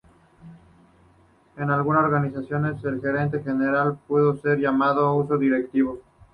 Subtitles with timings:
[1.57, 6.01] En algunas organizaciones, el gerente general puede ser llamado Uso Directivo